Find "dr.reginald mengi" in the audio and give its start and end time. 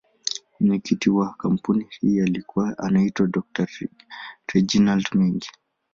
3.27-5.49